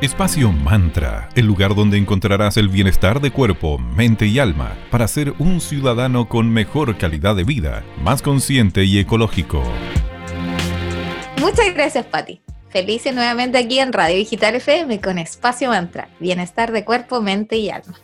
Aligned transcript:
Espacio 0.00 0.52
Mantra, 0.52 1.28
el 1.34 1.46
lugar 1.46 1.74
donde 1.74 1.98
encontrarás 1.98 2.56
el 2.56 2.68
bienestar 2.68 3.20
de 3.20 3.32
cuerpo, 3.32 3.78
mente 3.78 4.26
y 4.26 4.38
alma 4.38 4.76
para 4.92 5.08
ser 5.08 5.34
un 5.40 5.60
ciudadano 5.60 6.28
con 6.28 6.48
mejor 6.52 6.96
calidad 6.98 7.34
de 7.34 7.42
vida, 7.42 7.82
más 8.00 8.22
consciente 8.22 8.84
y 8.84 9.00
ecológico. 9.00 9.60
Muchas 11.40 11.74
gracias, 11.74 12.06
Patti. 12.06 12.40
Felices 12.68 13.12
nuevamente 13.12 13.58
aquí 13.58 13.80
en 13.80 13.92
Radio 13.92 14.14
Digital 14.14 14.54
FM 14.54 15.00
con 15.00 15.18
Espacio 15.18 15.70
Mantra, 15.70 16.08
bienestar 16.20 16.70
de 16.70 16.84
cuerpo, 16.84 17.20
mente 17.20 17.56
y 17.56 17.68
alma. 17.68 17.98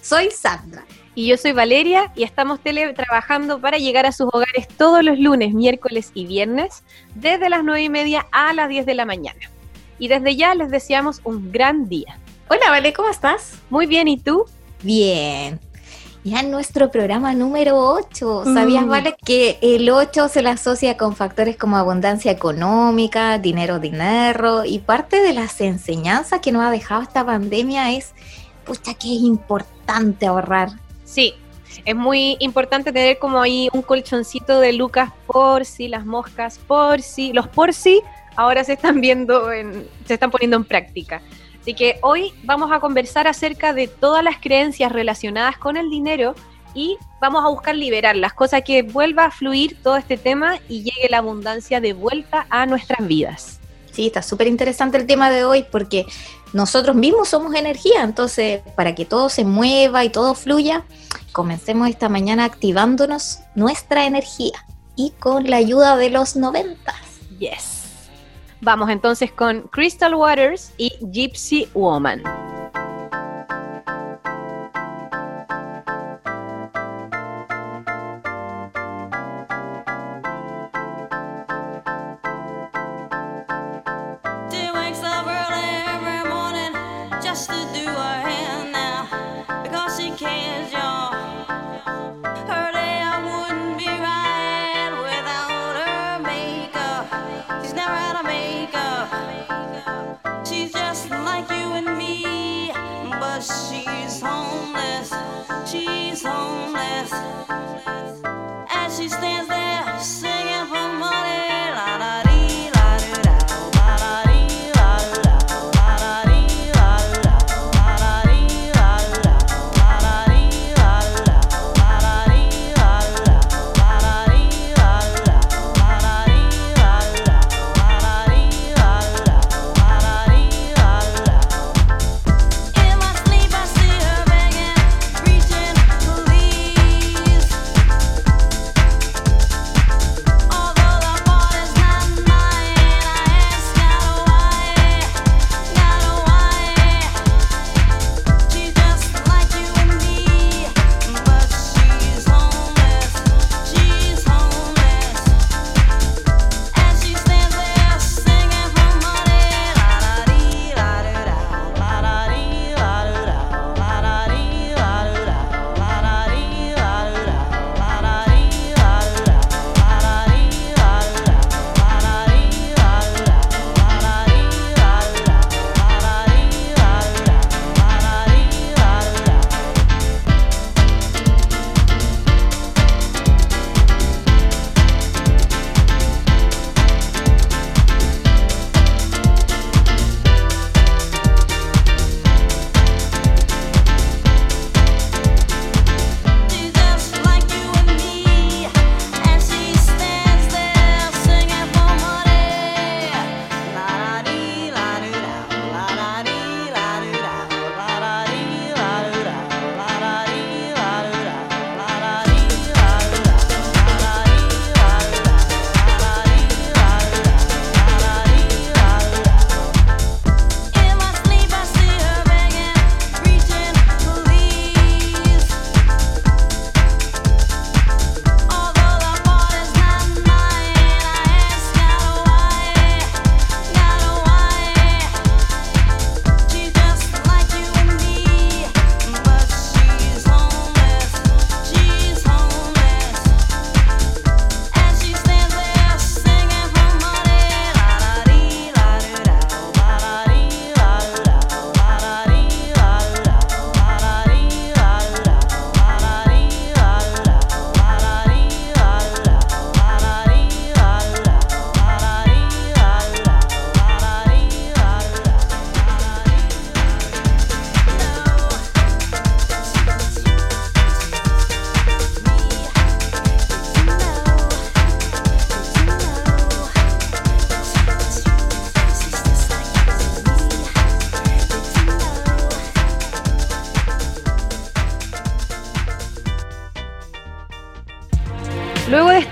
Soy 0.00 0.32
Sandra. 0.32 0.84
Y 1.14 1.28
yo 1.28 1.36
soy 1.36 1.52
Valeria 1.52 2.10
y 2.16 2.24
estamos 2.24 2.60
teletrabajando 2.60 3.60
para 3.60 3.78
llegar 3.78 4.04
a 4.04 4.10
sus 4.10 4.26
hogares 4.32 4.66
todos 4.76 5.04
los 5.04 5.16
lunes, 5.16 5.54
miércoles 5.54 6.10
y 6.12 6.26
viernes, 6.26 6.82
desde 7.14 7.48
las 7.48 7.62
9 7.62 7.84
y 7.84 7.88
media 7.88 8.26
a 8.32 8.52
las 8.52 8.68
10 8.68 8.84
de 8.84 8.94
la 8.94 9.06
mañana 9.06 9.38
y 9.98 10.08
desde 10.08 10.36
ya 10.36 10.54
les 10.54 10.70
deseamos 10.70 11.20
un 11.24 11.52
gran 11.52 11.88
día. 11.88 12.18
Hola, 12.48 12.70
Vale, 12.70 12.92
¿cómo 12.92 13.08
estás? 13.08 13.58
Muy 13.70 13.86
bien, 13.86 14.08
¿y 14.08 14.18
tú? 14.18 14.44
Bien. 14.82 15.60
Ya 16.26 16.40
en 16.40 16.50
nuestro 16.50 16.90
programa 16.90 17.34
número 17.34 17.78
8, 17.78 18.44
¿sabías, 18.52 18.84
mm. 18.84 18.88
Vale, 18.88 19.16
que 19.24 19.58
el 19.62 19.88
8 19.88 20.28
se 20.28 20.42
le 20.42 20.48
asocia 20.48 20.96
con 20.96 21.14
factores 21.14 21.56
como 21.56 21.76
abundancia 21.76 22.32
económica, 22.32 23.38
dinero, 23.38 23.78
dinero, 23.78 24.64
y 24.64 24.80
parte 24.80 25.22
de 25.22 25.32
las 25.32 25.60
enseñanzas 25.60 26.40
que 26.40 26.50
nos 26.50 26.64
ha 26.64 26.72
dejado 26.72 27.02
esta 27.02 27.24
pandemia 27.24 27.92
es, 27.92 28.12
pucha, 28.64 28.94
que 28.94 29.14
es 29.14 29.22
importante 29.22 30.26
ahorrar. 30.26 30.70
Sí, 31.04 31.34
es 31.84 31.94
muy 31.94 32.36
importante 32.40 32.92
tener 32.92 33.20
como 33.20 33.40
ahí 33.40 33.68
un 33.72 33.82
colchoncito 33.82 34.58
de 34.58 34.72
lucas 34.72 35.12
por 35.28 35.64
si 35.64 35.86
las 35.86 36.04
moscas, 36.04 36.58
por 36.58 37.02
si, 37.02 37.32
los 37.32 37.46
por 37.46 37.72
si 37.72 38.02
ahora 38.36 38.64
se 38.64 38.74
están 38.74 39.00
viendo, 39.00 39.52
en, 39.52 39.88
se 40.06 40.14
están 40.14 40.30
poniendo 40.30 40.56
en 40.56 40.64
práctica. 40.64 41.22
Así 41.60 41.74
que 41.74 41.98
hoy 42.02 42.32
vamos 42.44 42.70
a 42.70 42.78
conversar 42.78 43.26
acerca 43.26 43.72
de 43.72 43.88
todas 43.88 44.22
las 44.22 44.38
creencias 44.38 44.92
relacionadas 44.92 45.58
con 45.58 45.76
el 45.76 45.90
dinero 45.90 46.34
y 46.74 46.96
vamos 47.20 47.44
a 47.44 47.48
buscar 47.48 47.74
liberarlas, 47.74 48.34
cosas 48.34 48.62
que 48.62 48.82
vuelva 48.82 49.24
a 49.24 49.30
fluir 49.30 49.76
todo 49.82 49.96
este 49.96 50.16
tema 50.16 50.60
y 50.68 50.84
llegue 50.84 51.08
la 51.10 51.18
abundancia 51.18 51.80
de 51.80 51.94
vuelta 51.94 52.46
a 52.50 52.66
nuestras 52.66 53.06
vidas. 53.08 53.60
Sí, 53.90 54.06
está 54.06 54.22
súper 54.22 54.46
interesante 54.46 54.98
el 54.98 55.06
tema 55.06 55.30
de 55.30 55.44
hoy 55.44 55.64
porque 55.72 56.04
nosotros 56.52 56.94
mismos 56.94 57.30
somos 57.30 57.54
energía, 57.54 58.02
entonces 58.02 58.60
para 58.76 58.94
que 58.94 59.06
todo 59.06 59.30
se 59.30 59.44
mueva 59.44 60.04
y 60.04 60.10
todo 60.10 60.34
fluya, 60.34 60.84
comencemos 61.32 61.88
esta 61.88 62.10
mañana 62.10 62.44
activándonos 62.44 63.38
nuestra 63.54 64.04
energía 64.04 64.66
y 64.96 65.10
con 65.18 65.48
la 65.48 65.56
ayuda 65.56 65.96
de 65.96 66.10
los 66.10 66.36
noventas. 66.36 66.96
Yes. 67.38 67.85
Vamos 68.60 68.88
entonces 68.90 69.30
con 69.32 69.62
Crystal 69.68 70.14
Waters 70.14 70.72
y 70.78 70.92
Gypsy 71.10 71.68
Woman. 71.74 72.45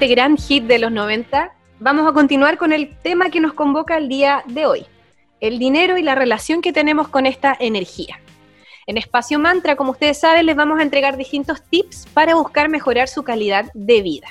Este 0.04 0.14
gran 0.14 0.36
hit 0.36 0.64
de 0.64 0.78
los 0.78 0.92
90, 0.92 1.50
vamos 1.80 2.06
a 2.06 2.12
continuar 2.12 2.58
con 2.58 2.74
el 2.74 2.94
tema 2.94 3.30
que 3.30 3.40
nos 3.40 3.54
convoca 3.54 3.96
el 3.96 4.10
día 4.10 4.44
de 4.46 4.66
hoy, 4.66 4.84
el 5.40 5.58
dinero 5.58 5.96
y 5.96 6.02
la 6.02 6.14
relación 6.14 6.60
que 6.60 6.74
tenemos 6.74 7.08
con 7.08 7.24
esta 7.24 7.56
energía. 7.58 8.20
En 8.86 8.98
Espacio 8.98 9.38
Mantra, 9.38 9.76
como 9.76 9.92
ustedes 9.92 10.20
saben, 10.20 10.44
les 10.44 10.56
vamos 10.56 10.78
a 10.78 10.82
entregar 10.82 11.16
distintos 11.16 11.62
tips 11.62 12.06
para 12.12 12.34
buscar 12.34 12.68
mejorar 12.68 13.08
su 13.08 13.22
calidad 13.22 13.70
de 13.72 14.02
vida. 14.02 14.28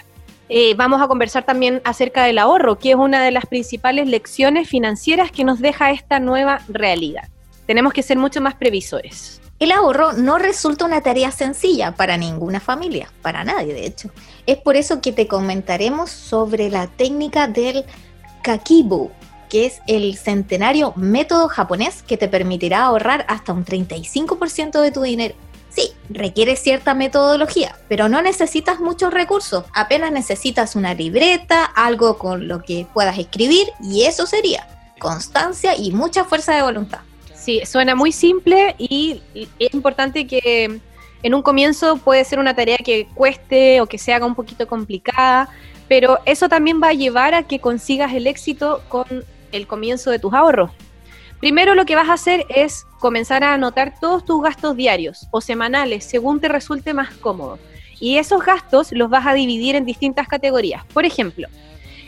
Eh, 0.48 0.76
vamos 0.76 1.02
a 1.02 1.08
conversar 1.08 1.44
también 1.44 1.82
acerca 1.86 2.24
del 2.26 2.38
ahorro, 2.38 2.78
que 2.78 2.92
es 2.92 2.96
una 2.96 3.24
de 3.24 3.32
las 3.32 3.48
principales 3.48 4.08
lecciones 4.08 4.70
financieras 4.70 5.32
que 5.32 5.44
nos 5.44 5.60
deja 5.60 5.90
esta 5.90 6.20
nueva 6.20 6.62
realidad. 6.68 7.30
Tenemos 7.66 7.94
que 7.94 8.04
ser 8.04 8.20
mucho 8.20 8.42
más 8.42 8.54
previsores. 8.54 9.42
El 9.64 9.72
ahorro 9.72 10.12
no 10.12 10.40
resulta 10.40 10.84
una 10.84 11.00
tarea 11.00 11.32
sencilla 11.32 11.96
para 11.96 12.18
ninguna 12.18 12.60
familia, 12.60 13.10
para 13.22 13.46
nadie 13.46 13.74
de 13.74 13.86
hecho. 13.86 14.10
Es 14.46 14.58
por 14.58 14.76
eso 14.76 15.00
que 15.00 15.14
te 15.14 15.26
comentaremos 15.26 16.10
sobre 16.12 16.70
la 16.70 16.88
técnica 16.88 17.48
del 17.48 17.86
kakibu, 18.44 19.10
que 19.50 19.66
es 19.66 19.80
el 19.88 20.18
centenario 20.18 20.92
método 20.98 21.48
japonés 21.48 22.04
que 22.04 22.18
te 22.18 22.28
permitirá 22.28 22.84
ahorrar 22.84 23.26
hasta 23.30 23.54
un 23.54 23.64
35% 23.64 24.82
de 24.82 24.92
tu 24.92 25.02
dinero. 25.02 25.36
Sí, 25.70 25.94
requiere 26.10 26.58
cierta 26.58 26.94
metodología, 26.94 27.78
pero 27.88 28.10
no 28.10 28.22
necesitas 28.22 28.82
muchos 28.82 29.14
recursos. 29.14 29.64
Apenas 29.74 30.12
necesitas 30.12 30.76
una 30.76 30.94
libreta, 30.94 31.64
algo 31.64 32.18
con 32.18 32.50
lo 32.50 32.64
que 32.64 32.86
puedas 32.94 33.18
escribir 33.18 33.68
y 33.82 34.04
eso 34.04 34.26
sería 34.26 34.68
constancia 35.00 35.74
y 35.78 35.94
mucha 35.94 36.26
fuerza 36.26 36.54
de 36.54 36.64
voluntad. 36.64 37.00
Sí, 37.44 37.60
suena 37.66 37.94
muy 37.94 38.14
simple 38.14 38.74
y 38.78 39.22
es 39.60 39.74
importante 39.74 40.26
que 40.26 40.80
en 41.24 41.34
un 41.34 41.42
comienzo 41.42 41.98
puede 41.98 42.24
ser 42.24 42.40
una 42.40 42.56
tarea 42.56 42.78
que 42.78 43.06
cueste 43.14 43.82
o 43.82 43.86
que 43.86 43.98
se 43.98 44.14
haga 44.14 44.26
un 44.26 44.34
poquito 44.34 44.66
complicada, 44.66 45.50
pero 45.90 46.20
eso 46.26 46.48
también 46.48 46.82
va 46.82 46.88
a 46.88 46.94
llevar 46.94 47.34
a 47.34 47.44
que 47.44 47.60
consigas 47.60 48.14
el 48.14 48.28
éxito 48.28 48.82
con 48.88 49.26
el 49.52 49.68
comienzo 49.68 50.10
de 50.10 50.20
tus 50.20 50.34
ahorros. 50.34 50.72
Primero 51.42 51.76
lo 51.76 51.84
que 51.84 51.96
vas 51.96 52.08
a 52.08 52.14
hacer 52.14 52.46
es 52.48 52.88
comenzar 53.00 53.44
a 53.44 53.56
anotar 53.56 54.00
todos 54.00 54.24
tus 54.24 54.42
gastos 54.42 54.78
diarios 54.78 55.28
o 55.32 55.42
semanales 55.42 56.06
según 56.06 56.40
te 56.40 56.48
resulte 56.48 56.94
más 56.94 57.14
cómodo. 57.16 57.60
Y 58.00 58.20
esos 58.20 58.46
gastos 58.46 58.94
los 58.94 59.10
vas 59.10 59.28
a 59.28 59.34
dividir 59.34 59.76
en 59.76 59.84
distintas 59.84 60.30
categorías. 60.30 60.86
Por 60.94 61.04
ejemplo, 61.04 61.50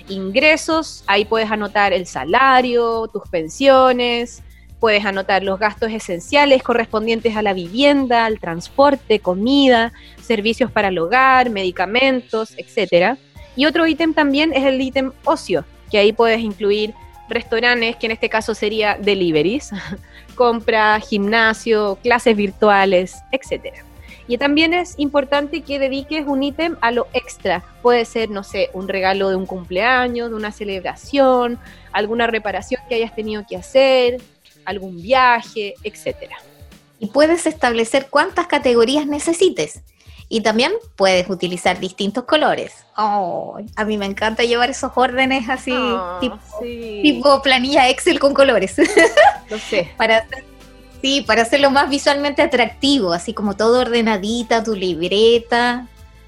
ingresos, 0.08 1.04
ahí 1.08 1.26
puedes 1.26 1.52
anotar 1.52 1.92
el 1.92 2.06
salario, 2.06 3.10
tus 3.10 3.28
pensiones, 3.28 4.42
puedes 4.86 5.04
anotar 5.04 5.42
los 5.42 5.58
gastos 5.58 5.90
esenciales 5.92 6.62
correspondientes 6.62 7.36
a 7.36 7.42
la 7.42 7.54
vivienda, 7.54 8.24
al 8.24 8.40
transporte, 8.40 9.20
comida, 9.20 9.92
servicios 10.22 10.70
para 10.70 10.90
el 10.90 11.00
hogar, 11.00 11.50
medicamentos, 11.50 12.54
etc. 12.56 13.18
Y 13.56 13.66
otro 13.66 13.88
ítem 13.88 14.14
también 14.14 14.54
es 14.54 14.64
el 14.64 14.80
ítem 14.80 15.12
ocio, 15.24 15.66
que 15.90 15.98
ahí 15.98 16.14
puedes 16.14 16.40
incluir 16.40 16.94
restaurantes, 17.28 17.96
que 17.96 18.06
en 18.06 18.12
este 18.12 18.30
caso 18.30 18.54
sería 18.54 18.96
deliveries, 19.02 19.72
compra, 20.36 21.00
gimnasio, 21.00 21.98
clases 22.04 22.36
virtuales, 22.36 23.16
etc. 23.32 23.78
Y 24.28 24.38
también 24.38 24.76
es 24.76 24.94
importante 25.00 25.62
que 25.62 25.80
dediques 25.80 26.28
un 26.28 26.44
ítem 26.44 26.76
a 26.82 26.92
lo 26.92 27.08
extra. 27.14 27.64
Puede 27.82 28.06
ser, 28.06 28.30
no 28.30 28.44
sé, 28.44 28.70
un 28.74 28.88
regalo 28.88 29.30
de 29.30 29.36
un 29.36 29.48
cumpleaños, 29.48 30.30
de 30.30 30.36
una 30.36 30.52
celebración, 30.52 31.58
alguna 31.92 32.28
reparación 32.28 32.84
que 32.88 32.94
hayas 32.94 33.16
tenido 33.16 33.44
que 33.50 33.58
hacer, 33.58 34.22
algún 34.66 35.02
viaje, 35.02 35.76
etc. 35.84 36.32
Y 37.00 37.08
puedes 37.08 37.46
establecer 37.46 38.08
cuántas 38.10 38.48
categorías 38.48 39.06
necesites. 39.06 39.82
Y 40.28 40.42
también 40.42 40.72
puedes 40.96 41.30
utilizar 41.30 41.80
distintos 41.80 42.24
colores. 42.24 42.74
Oh, 42.98 43.60
a 43.76 43.86
mí 43.86 43.98
me 43.98 44.08
encanta 44.08 44.44
llevar 44.44 44.72
esos 44.72 44.92
órdenes 44.96 45.48
así, 45.50 45.72
ah, 45.76 46.20
tipo, 46.20 47.42
planilla 47.44 47.90
Excel 47.90 48.20
con 48.20 48.34
colores. 48.34 48.76
Lo 49.50 49.60
sé. 49.60 49.92
para 49.98 50.26
sí, 51.02 51.22
para 51.22 51.44
hacerlo 51.44 51.70
más 51.70 51.90
visualmente 51.90 52.42
atractivo, 52.42 53.14
así 53.14 53.34
como 53.34 53.56
todo 53.56 53.82
ordenadita, 53.82 54.64
tu 54.64 54.74
libreta. 54.74 55.88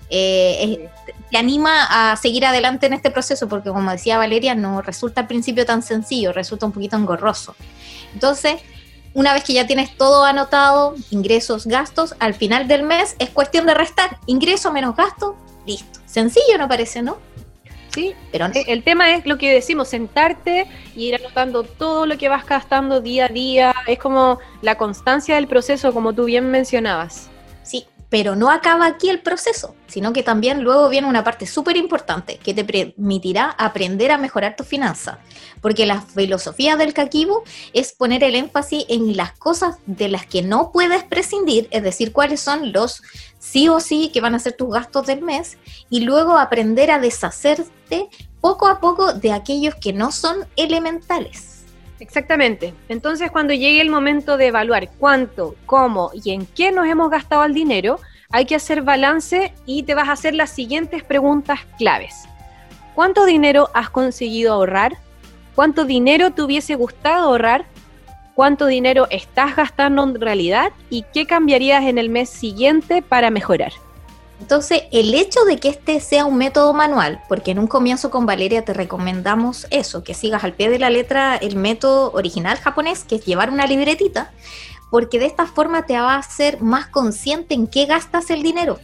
Eh, 0.09 0.89
te 1.31 1.37
anima 1.37 2.11
a 2.11 2.15
seguir 2.15 2.45
adelante 2.45 2.85
en 2.85 2.93
este 2.93 3.11
proceso 3.11 3.49
porque 3.49 3.69
como 3.69 3.91
decía 3.91 4.17
Valeria, 4.17 4.55
no 4.55 4.81
resulta 4.81 5.21
al 5.21 5.27
principio 5.27 5.65
tan 5.65 5.81
sencillo, 5.81 6.31
resulta 6.31 6.65
un 6.65 6.71
poquito 6.71 6.95
engorroso. 6.95 7.55
Entonces, 8.13 8.61
una 9.13 9.33
vez 9.33 9.43
que 9.43 9.53
ya 9.53 9.65
tienes 9.65 9.95
todo 9.97 10.25
anotado, 10.25 10.95
ingresos, 11.09 11.65
gastos, 11.65 12.15
al 12.19 12.33
final 12.33 12.67
del 12.67 12.83
mes 12.83 13.15
es 13.19 13.29
cuestión 13.29 13.65
de 13.65 13.73
restar 13.73 14.19
ingreso 14.27 14.71
menos 14.71 14.95
gasto, 14.95 15.35
listo. 15.65 15.99
Sencillo 16.05 16.57
no 16.57 16.67
parece, 16.67 17.01
¿no? 17.01 17.17
Sí, 17.89 18.13
pero 18.31 18.45
el 18.53 18.83
tema 18.83 19.15
es 19.15 19.25
lo 19.25 19.39
que 19.39 19.51
decimos, 19.51 19.87
sentarte 19.87 20.67
y 20.95 21.05
ir 21.05 21.15
anotando 21.15 21.63
todo 21.63 22.05
lo 22.05 22.15
que 22.17 22.29
vas 22.29 22.45
gastando 22.45 23.01
día 23.01 23.25
a 23.25 23.29
día, 23.29 23.73
es 23.87 23.97
como 23.97 24.37
la 24.61 24.75
constancia 24.75 25.33
del 25.33 25.47
proceso, 25.47 25.93
como 25.93 26.13
tú 26.13 26.25
bien 26.25 26.51
mencionabas. 26.51 27.31
Pero 28.09 28.35
no 28.35 28.49
acaba 28.49 28.85
aquí 28.85 29.09
el 29.09 29.21
proceso, 29.21 29.75
sino 29.87 30.13
que 30.13 30.23
también 30.23 30.63
luego 30.63 30.87
viene 30.87 31.07
una 31.07 31.23
parte 31.23 31.45
súper 31.45 31.75
importante 31.75 32.37
que 32.37 32.53
te 32.53 32.63
permitirá 32.63 33.49
aprender 33.57 34.11
a 34.11 34.17
mejorar 34.17 34.55
tu 34.55 34.63
finanza. 34.63 35.19
Porque 35.61 35.85
la 35.85 36.01
filosofía 36.01 36.77
del 36.77 36.93
Kakibu 36.93 37.43
es 37.73 37.91
poner 37.91 38.23
el 38.23 38.35
énfasis 38.35 38.85
en 38.87 39.17
las 39.17 39.33
cosas 39.33 39.77
de 39.85 40.07
las 40.07 40.25
que 40.25 40.41
no 40.41 40.71
puedes 40.71 41.03
prescindir, 41.03 41.67
es 41.71 41.83
decir, 41.83 42.13
cuáles 42.13 42.39
son 42.39 42.71
los 42.71 43.01
sí 43.39 43.67
o 43.67 43.79
sí 43.79 44.09
que 44.13 44.21
van 44.21 44.35
a 44.35 44.39
ser 44.39 44.53
tus 44.53 44.73
gastos 44.73 45.05
del 45.07 45.21
mes, 45.21 45.57
y 45.89 46.01
luego 46.01 46.37
aprender 46.37 46.91
a 46.91 46.99
deshacerte 46.99 48.09
poco 48.39 48.67
a 48.67 48.79
poco 48.79 49.13
de 49.13 49.33
aquellos 49.33 49.75
que 49.75 49.93
no 49.93 50.11
son 50.11 50.47
elementales. 50.55 51.56
Exactamente. 51.99 52.73
Entonces, 52.89 53.31
cuando 53.31 53.53
llegue 53.53 53.81
el 53.81 53.89
momento 53.89 54.37
de 54.37 54.47
evaluar 54.47 54.89
cuánto, 54.99 55.55
cómo 55.65 56.11
y 56.13 56.31
en 56.31 56.45
qué 56.45 56.71
nos 56.71 56.87
hemos 56.87 57.09
gastado 57.09 57.43
el 57.43 57.53
dinero, 57.53 57.99
hay 58.29 58.45
que 58.45 58.55
hacer 58.55 58.81
balance 58.81 59.53
y 59.65 59.83
te 59.83 59.95
vas 59.95 60.09
a 60.09 60.13
hacer 60.13 60.33
las 60.33 60.51
siguientes 60.51 61.03
preguntas 61.03 61.59
claves. 61.77 62.25
¿Cuánto 62.93 63.25
dinero 63.25 63.69
has 63.73 63.89
conseguido 63.89 64.53
ahorrar? 64.53 64.97
¿Cuánto 65.55 65.85
dinero 65.85 66.31
te 66.31 66.41
hubiese 66.41 66.75
gustado 66.75 67.29
ahorrar? 67.29 67.65
¿Cuánto 68.35 68.67
dinero 68.67 69.07
estás 69.09 69.55
gastando 69.55 70.03
en 70.03 70.19
realidad? 70.19 70.71
¿Y 70.89 71.03
qué 71.13 71.25
cambiarías 71.25 71.83
en 71.85 71.97
el 71.97 72.09
mes 72.09 72.29
siguiente 72.29 73.01
para 73.01 73.31
mejorar? 73.31 73.71
Entonces, 74.39 74.83
el 74.91 75.13
hecho 75.15 75.43
de 75.45 75.57
que 75.57 75.69
este 75.69 75.99
sea 75.99 76.25
un 76.25 76.37
método 76.37 76.73
manual, 76.73 77.21
porque 77.27 77.51
en 77.51 77.59
un 77.59 77.67
comienzo 77.67 78.11
con 78.11 78.25
Valeria 78.25 78.63
te 78.63 78.73
recomendamos 78.73 79.65
eso, 79.71 80.03
que 80.03 80.13
sigas 80.13 80.43
al 80.43 80.53
pie 80.53 80.69
de 80.69 80.79
la 80.79 80.89
letra 80.89 81.35
el 81.37 81.55
método 81.55 82.11
original 82.13 82.57
japonés, 82.57 83.03
que 83.03 83.15
es 83.15 83.25
llevar 83.25 83.49
una 83.49 83.65
libretita, 83.65 84.31
porque 84.91 85.19
de 85.19 85.25
esta 85.25 85.47
forma 85.47 85.85
te 85.85 85.99
va 85.99 86.13
a 86.13 86.19
hacer 86.19 86.61
más 86.61 86.87
consciente 86.87 87.55
en 87.55 87.67
qué 87.67 87.85
gastas 87.85 88.29
el 88.29 88.43
dinero, 88.43 88.79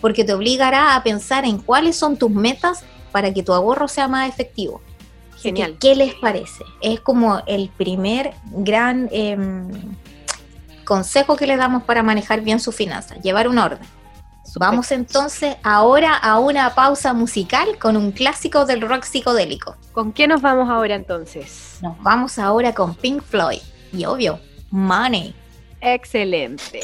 porque 0.00 0.24
te 0.24 0.34
obligará 0.34 0.94
a 0.94 1.02
pensar 1.02 1.44
en 1.46 1.58
cuáles 1.58 1.96
son 1.96 2.16
tus 2.16 2.30
metas 2.30 2.84
para 3.10 3.32
que 3.32 3.42
tu 3.42 3.54
ahorro 3.54 3.88
sea 3.88 4.08
más 4.08 4.28
efectivo. 4.28 4.82
Genial. 5.40 5.76
¿Qué 5.80 5.94
les 5.94 6.14
parece? 6.14 6.64
Es 6.80 7.00
como 7.00 7.40
el 7.46 7.70
primer 7.70 8.34
gran 8.50 9.08
em, 9.12 9.70
consejo 10.84 11.36
que 11.36 11.46
le 11.46 11.56
damos 11.56 11.84
para 11.84 12.02
manejar 12.02 12.40
bien 12.42 12.60
su 12.60 12.72
finanza, 12.72 13.14
llevar 13.20 13.48
un 13.48 13.58
orden. 13.58 13.97
Vamos 14.58 14.90
entonces 14.90 15.56
ahora 15.62 16.16
a 16.16 16.40
una 16.40 16.74
pausa 16.74 17.12
musical 17.12 17.78
con 17.78 17.96
un 17.96 18.10
clásico 18.10 18.64
del 18.66 18.80
rock 18.80 19.04
psicodélico. 19.04 19.76
¿Con 19.92 20.12
qué 20.12 20.26
nos 20.26 20.42
vamos 20.42 20.68
ahora 20.68 20.96
entonces? 20.96 21.78
Nos 21.80 21.96
vamos 22.02 22.38
ahora 22.40 22.74
con 22.74 22.96
Pink 22.96 23.22
Floyd 23.22 23.60
y 23.92 24.04
obvio, 24.04 24.40
Money. 24.70 25.32
Excelente. 25.80 26.80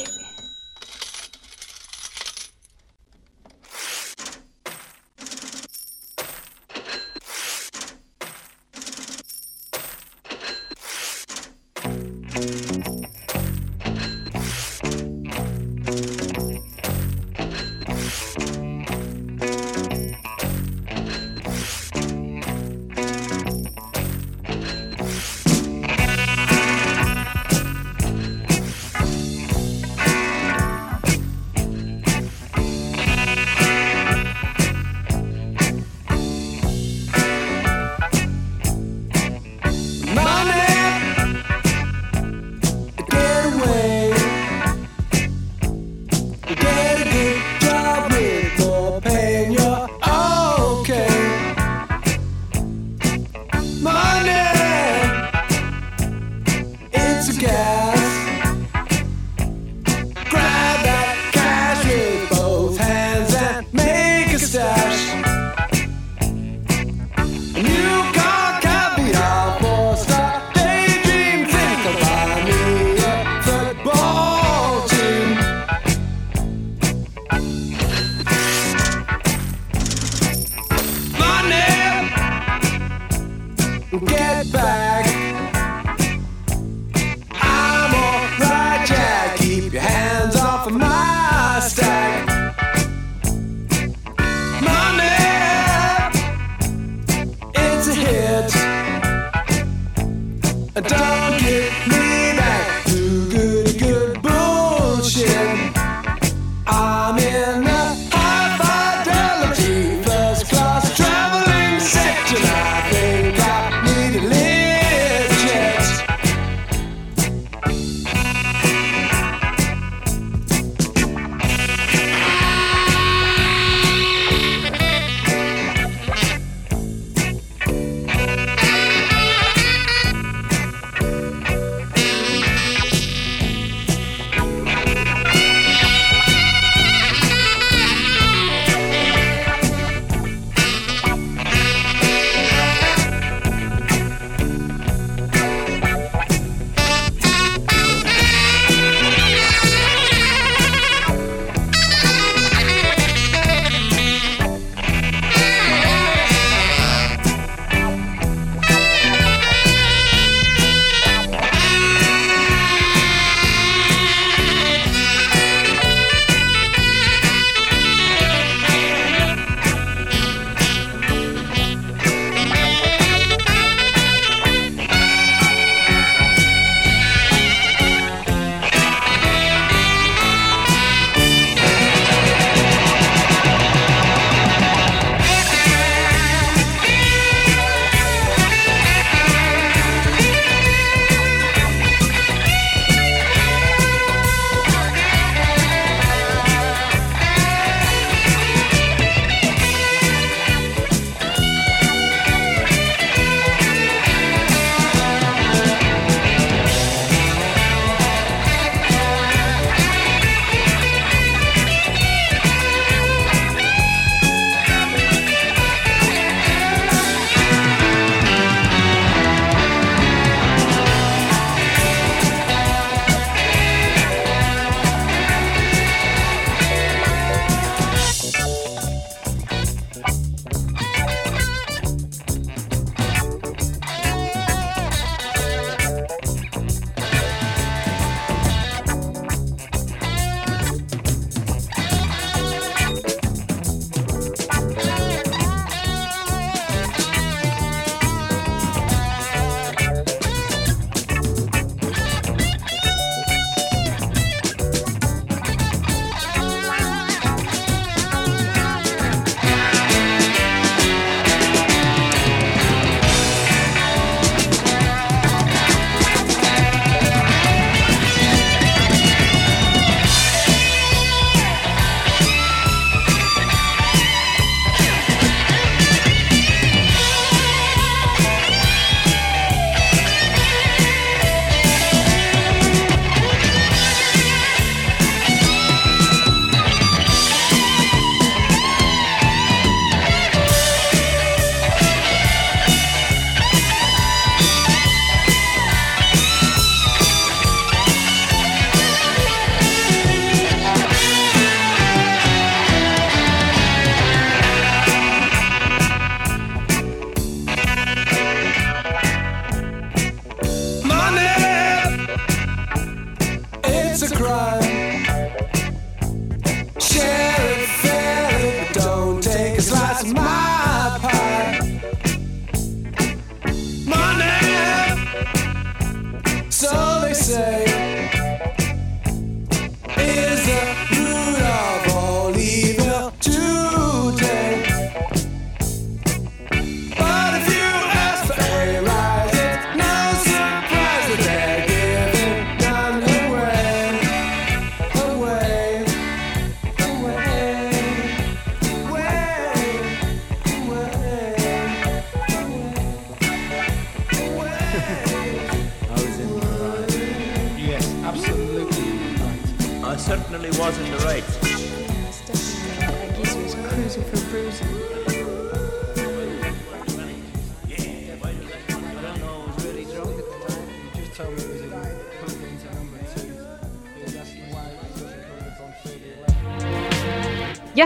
together. 57.27 57.54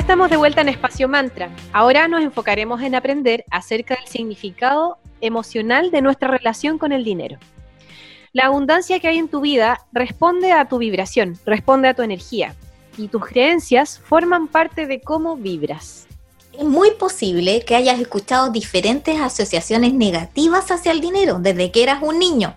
Estamos 0.09 0.31
de 0.31 0.39
vuelta 0.39 0.63
en 0.63 0.71
Espacio 0.71 1.07
Mantra. 1.07 1.55
Ahora 1.71 2.09
nos 2.09 2.23
enfocaremos 2.23 2.81
en 2.81 2.95
aprender 2.95 3.45
acerca 3.51 3.95
del 3.95 4.07
significado 4.07 4.97
emocional 5.21 5.91
de 5.91 6.01
nuestra 6.01 6.29
relación 6.29 6.79
con 6.79 6.93
el 6.93 7.05
dinero. 7.05 7.37
La 8.33 8.47
abundancia 8.47 9.01
que 9.01 9.09
hay 9.09 9.19
en 9.19 9.29
tu 9.29 9.43
vida 9.43 9.83
responde 9.93 10.53
a 10.53 10.67
tu 10.67 10.79
vibración, 10.79 11.39
responde 11.45 11.89
a 11.89 11.95
tu 11.95 12.01
energía 12.01 12.55
y 12.97 13.09
tus 13.09 13.27
creencias 13.27 14.01
forman 14.03 14.49
parte 14.49 14.87
de 14.87 15.03
cómo 15.03 15.37
vibras. 15.37 16.07
Es 16.55 16.65
muy 16.65 16.93
posible 16.93 17.63
que 17.67 17.77
hayas 17.77 18.01
escuchado 18.01 18.51
diferentes 18.51 19.21
asociaciones 19.21 19.93
negativas 19.93 20.71
hacia 20.71 20.93
el 20.93 21.03
dinero 21.03 21.39
desde 21.39 21.71
que 21.71 21.83
eras 21.83 22.03
un 22.03 22.19
niño. 22.19 22.55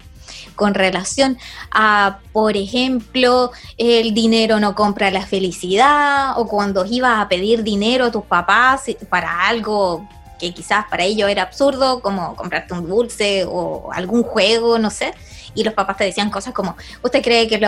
Con 0.55 0.74
relación 0.74 1.38
a, 1.71 2.19
por 2.33 2.57
ejemplo, 2.57 3.51
el 3.77 4.13
dinero 4.13 4.60
no 4.60 4.75
compra 4.75 5.12
la 5.12 5.25
felicidad 5.25 6.38
o 6.38 6.48
cuando 6.48 6.86
ibas 6.86 7.19
a 7.19 7.27
pedir 7.27 7.63
dinero 7.63 8.05
a 8.05 8.12
tus 8.12 8.24
papás 8.24 8.83
para 9.10 9.48
algo 9.48 10.07
que 10.39 10.53
quizás 10.53 10.86
para 10.89 11.03
ellos 11.03 11.29
era 11.29 11.43
absurdo, 11.43 12.01
como 12.01 12.36
comprarte 12.36 12.74
un 12.74 12.88
dulce 12.88 13.45
o 13.48 13.91
algún 13.93 14.24
juego, 14.24 14.79
no 14.79 14.89
sé, 14.89 15.13
y 15.53 15.63
los 15.63 15.75
papás 15.75 15.98
te 15.98 16.05
decían 16.05 16.31
cosas 16.31 16.53
como, 16.53 16.75
¿usted 17.03 17.21
cree 17.21 17.48
que 17.48 17.60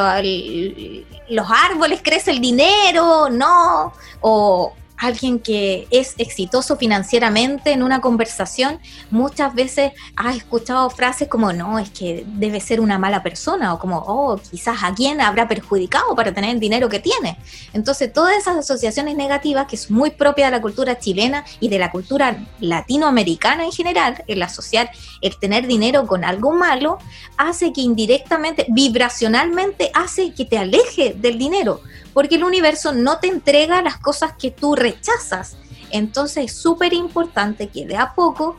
los 1.29 1.47
árboles 1.51 2.01
crece 2.03 2.31
el 2.31 2.39
dinero? 2.41 3.29
No, 3.29 3.93
o 4.21 4.73
alguien 5.03 5.39
que 5.39 5.87
es 5.91 6.15
exitoso 6.17 6.77
financieramente 6.77 7.71
en 7.71 7.83
una 7.83 7.99
conversación, 7.99 8.79
muchas 9.11 9.53
veces 9.53 9.91
has 10.15 10.37
escuchado 10.37 10.89
frases 10.89 11.27
como, 11.27 11.51
no, 11.51 11.77
es 11.77 11.89
que 11.89 12.23
debe 12.25 12.61
ser 12.61 12.79
una 12.79 12.97
mala 12.97 13.21
persona, 13.21 13.73
o 13.73 13.79
como, 13.79 13.97
oh, 13.97 14.37
quizás 14.37 14.81
a 14.81 14.93
quién 14.93 15.19
habrá 15.19 15.47
perjudicado 15.47 16.15
para 16.15 16.33
tener 16.33 16.51
el 16.51 16.59
dinero 16.59 16.87
que 16.87 16.99
tiene. 16.99 17.37
Entonces, 17.73 18.13
todas 18.13 18.37
esas 18.37 18.55
asociaciones 18.57 19.15
negativas, 19.17 19.67
que 19.67 19.75
es 19.75 19.91
muy 19.91 20.11
propia 20.11 20.45
de 20.45 20.51
la 20.51 20.61
cultura 20.61 20.97
chilena 20.97 21.43
y 21.59 21.67
de 21.67 21.79
la 21.79 21.91
cultura 21.91 22.37
latinoamericana 22.61 23.65
en 23.65 23.71
general, 23.71 24.23
el 24.27 24.41
asociar 24.41 24.89
el 25.21 25.37
tener 25.37 25.67
dinero 25.67 26.07
con 26.07 26.23
algo 26.23 26.53
malo, 26.53 26.97
hace 27.37 27.73
que 27.73 27.81
indirectamente, 27.81 28.65
vibracionalmente, 28.69 29.91
hace 29.93 30.33
que 30.33 30.45
te 30.45 30.57
aleje 30.57 31.13
del 31.13 31.37
dinero 31.37 31.81
porque 32.13 32.35
el 32.35 32.43
universo 32.43 32.93
no 32.93 33.19
te 33.19 33.27
entrega 33.27 33.81
las 33.81 33.97
cosas 33.97 34.33
que 34.33 34.51
tú 34.51 34.75
rechazas. 34.75 35.57
Entonces 35.91 36.45
es 36.45 36.57
súper 36.57 36.93
importante 36.93 37.67
que 37.69 37.85
de 37.85 37.97
a 37.97 38.13
poco 38.13 38.57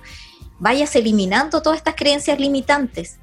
vayas 0.59 0.95
eliminando 0.97 1.63
todas 1.63 1.79
estas 1.79 1.95
creencias 1.95 2.39
limitantes 2.39 3.19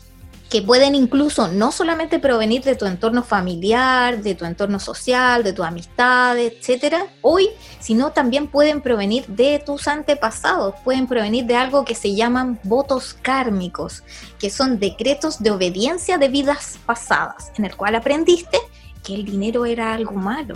que 0.51 0.61
pueden 0.61 0.95
incluso 0.95 1.47
no 1.47 1.71
solamente 1.71 2.19
provenir 2.19 2.61
de 2.61 2.75
tu 2.75 2.85
entorno 2.85 3.23
familiar, 3.23 4.21
de 4.21 4.35
tu 4.35 4.43
entorno 4.43 4.81
social, 4.81 5.43
de 5.43 5.53
tu 5.53 5.63
amistad, 5.63 6.37
etcétera, 6.37 7.07
hoy, 7.21 7.47
sino 7.79 8.11
también 8.11 8.47
pueden 8.47 8.81
provenir 8.81 9.25
de 9.27 9.63
tus 9.65 9.87
antepasados, 9.87 10.75
pueden 10.83 11.07
provenir 11.07 11.45
de 11.45 11.55
algo 11.55 11.85
que 11.85 11.95
se 11.95 12.15
llaman 12.15 12.59
votos 12.63 13.15
kármicos, 13.21 14.03
que 14.39 14.49
son 14.49 14.77
decretos 14.77 15.41
de 15.41 15.51
obediencia 15.51 16.17
de 16.17 16.27
vidas 16.27 16.79
pasadas, 16.85 17.53
en 17.57 17.63
el 17.63 17.77
cual 17.77 17.95
aprendiste 17.95 18.57
que 19.03 19.15
el 19.15 19.25
dinero 19.25 19.65
era 19.65 19.93
algo 19.93 20.13
malo. 20.13 20.55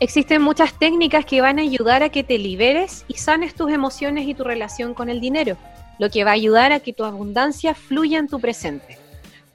Existen 0.00 0.40
muchas 0.40 0.78
técnicas 0.78 1.26
que 1.26 1.42
van 1.42 1.58
a 1.58 1.62
ayudar 1.62 2.02
a 2.02 2.08
que 2.08 2.24
te 2.24 2.38
liberes 2.38 3.04
y 3.06 3.14
sanes 3.14 3.54
tus 3.54 3.70
emociones 3.70 4.26
y 4.26 4.34
tu 4.34 4.44
relación 4.44 4.94
con 4.94 5.10
el 5.10 5.20
dinero, 5.20 5.58
lo 5.98 6.08
que 6.08 6.24
va 6.24 6.30
a 6.30 6.34
ayudar 6.34 6.72
a 6.72 6.80
que 6.80 6.94
tu 6.94 7.04
abundancia 7.04 7.74
fluya 7.74 8.18
en 8.18 8.28
tu 8.28 8.40
presente. 8.40 8.98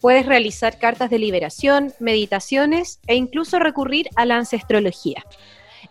Puedes 0.02 0.28
realizar 0.28 0.78
cartas 0.78 1.10
de 1.10 1.18
liberación, 1.18 1.94
meditaciones 2.00 3.00
e 3.08 3.15
incluso 3.15 3.58
recurrir 3.58 4.08
a 4.15 4.26
la 4.26 4.38
ancestrología. 4.38 5.24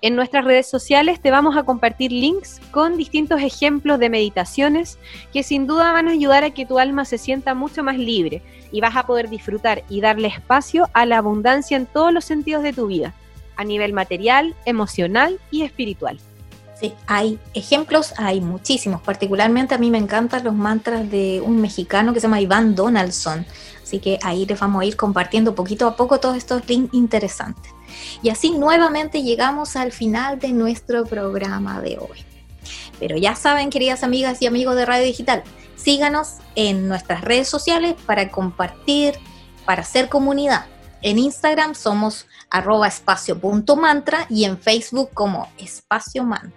En 0.01 0.17
nuestras 0.17 0.45
redes 0.45 0.69
sociales 0.69 1.21
te 1.21 1.31
vamos 1.31 1.57
a 1.57 1.63
compartir 1.63 2.13
links 2.13 2.61
con 2.71 2.97
distintos 2.97 3.41
ejemplos 3.41 3.99
de 3.99 4.11
meditaciones 4.11 4.99
que 5.33 5.43
sin 5.43 5.67
duda 5.67 5.93
van 5.93 6.09
a 6.09 6.13
ayudar 6.13 6.45
a 6.45 6.51
que 6.51 6.67
tu 6.67 6.79
alma 6.79 7.05
se 7.05 7.19
sienta 7.19 7.55
mucho 7.55 7.83
más 7.83 7.97
libre 7.97 8.43
y 8.73 8.81
vas 8.81 8.97
a 8.97 9.07
poder 9.07 9.29
disfrutar 9.29 9.85
y 9.89 10.01
darle 10.01 10.29
espacio 10.29 10.89
a 10.93 11.07
la 11.07 11.19
abundancia 11.19 11.77
en 11.77 11.87
todos 11.87 12.13
los 12.13 12.25
sentidos 12.25 12.63
de 12.63 12.73
tu 12.73 12.87
vida, 12.87 13.15
a 13.57 13.65
nivel 13.65 13.93
material, 13.93 14.55
emocional 14.65 15.39
y 15.51 15.63
espiritual. 15.63 16.19
Sí, 16.81 16.93
hay 17.07 17.39
ejemplos, 17.55 18.15
hay 18.19 18.41
muchísimos. 18.41 19.01
Particularmente 19.01 19.75
a 19.75 19.79
mí 19.79 19.91
me 19.91 19.99
encantan 19.99 20.43
los 20.43 20.55
mantras 20.55 21.09
de 21.09 21.41
un 21.41 21.61
mexicano 21.61 22.13
que 22.13 22.21
se 22.21 22.27
llama 22.27 22.41
Iván 22.41 22.75
Donaldson. 22.75 23.47
Así 23.81 24.01
que 24.01 24.19
ahí 24.23 24.45
les 24.45 24.59
vamos 24.59 24.83
a 24.83 24.85
ir 24.85 24.97
compartiendo 24.97 25.55
poquito 25.55 25.87
a 25.87 25.95
poco 25.95 26.19
todos 26.19 26.37
estos 26.37 26.69
links 26.69 26.93
interesantes. 26.93 27.74
Y 28.23 28.31
así 28.31 28.53
nuevamente 28.53 29.23
llegamos 29.23 29.77
al 29.77 29.93
final 29.93 30.39
de 30.39 30.49
nuestro 30.49 31.05
programa 31.05 31.81
de 31.81 31.99
hoy. 31.99 32.25
Pero 32.99 33.17
ya 33.17 33.35
saben, 33.35 33.71
queridas 33.71 34.03
amigas 34.03 34.41
y 34.41 34.47
amigos 34.47 34.77
de 34.77 34.87
Radio 34.87 35.05
Digital, 35.05 35.43
síganos 35.77 36.37
en 36.55 36.89
nuestras 36.89 37.23
redes 37.23 37.49
sociales 37.49 37.95
para 38.07 38.31
compartir, 38.31 39.15
para 39.65 39.83
hacer 39.83 40.09
comunidad. 40.09 40.67
En 41.03 41.19
Instagram 41.19 41.75
somos 41.75 42.27
arroba 42.49 42.89
espacio.mantra 42.89 44.27
y 44.31 44.45
en 44.45 44.59
Facebook 44.59 45.11
como 45.13 45.49
espacio 45.59 46.25
mantra. 46.25 46.53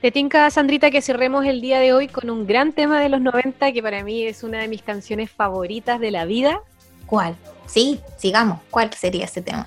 Te 0.00 0.10
tinca, 0.10 0.48
Sandrita, 0.50 0.90
que 0.90 1.02
cerremos 1.02 1.44
el 1.44 1.60
día 1.60 1.78
de 1.78 1.92
hoy 1.92 2.08
con 2.08 2.30
un 2.30 2.46
gran 2.46 2.72
tema 2.72 3.00
de 3.00 3.08
los 3.08 3.20
90 3.20 3.72
que 3.72 3.82
para 3.82 4.02
mí 4.02 4.24
es 4.24 4.42
una 4.42 4.60
de 4.60 4.68
mis 4.68 4.82
canciones 4.82 5.30
favoritas 5.30 6.00
de 6.00 6.10
la 6.10 6.24
vida. 6.24 6.62
¿Cuál? 7.06 7.36
Sí, 7.66 8.00
sigamos. 8.16 8.60
¿Cuál 8.70 8.92
sería 8.94 9.24
ese 9.24 9.42
tema? 9.42 9.66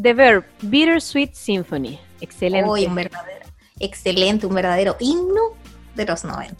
The 0.00 0.14
Verb, 0.14 0.44
Bittersweet 0.62 1.34
Symphony. 1.34 1.98
Excelente. 2.20 2.68
un 2.68 2.94
verdadero, 2.94 3.46
excelente, 3.78 4.46
un 4.46 4.54
verdadero 4.54 4.96
himno 5.00 5.40
de 5.94 6.04
los 6.04 6.24
90. 6.24 6.54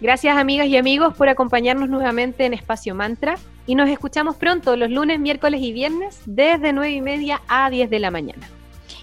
Gracias 0.00 0.36
amigas 0.36 0.66
y 0.66 0.76
amigos 0.76 1.14
por 1.14 1.28
acompañarnos 1.28 1.88
nuevamente 1.88 2.44
en 2.44 2.52
Espacio 2.52 2.94
Mantra 2.94 3.36
y 3.66 3.74
nos 3.74 3.88
escuchamos 3.88 4.36
pronto 4.36 4.76
los 4.76 4.90
lunes, 4.90 5.18
miércoles 5.18 5.60
y 5.62 5.72
viernes 5.72 6.20
desde 6.26 6.72
9 6.72 6.92
y 6.92 7.00
media 7.00 7.40
a 7.48 7.70
10 7.70 7.88
de 7.88 7.98
la 7.98 8.10
mañana. 8.10 8.48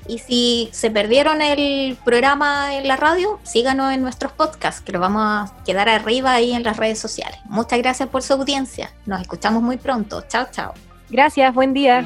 Y 0.07 0.19
si 0.19 0.69
se 0.71 0.89
perdieron 0.89 1.41
el 1.41 1.97
programa 2.03 2.75
en 2.75 2.87
la 2.87 2.97
radio, 2.97 3.39
síganos 3.43 3.93
en 3.93 4.01
nuestros 4.01 4.31
podcasts, 4.31 4.81
que 4.81 4.91
lo 4.91 4.99
vamos 4.99 5.21
a 5.23 5.63
quedar 5.63 5.89
arriba 5.89 6.33
ahí 6.33 6.53
en 6.53 6.63
las 6.63 6.77
redes 6.77 6.99
sociales. 6.99 7.39
Muchas 7.45 7.79
gracias 7.79 8.09
por 8.09 8.23
su 8.23 8.33
audiencia. 8.33 8.91
Nos 9.05 9.21
escuchamos 9.21 9.61
muy 9.61 9.77
pronto. 9.77 10.23
Chao, 10.27 10.47
chao. 10.51 10.73
Gracias, 11.09 11.53
buen 11.53 11.73
día. 11.73 12.05